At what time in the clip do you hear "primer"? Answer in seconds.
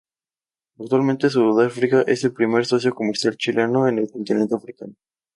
2.33-2.65